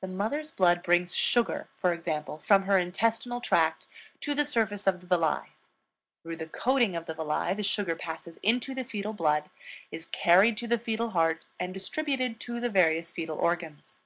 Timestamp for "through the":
6.24-6.48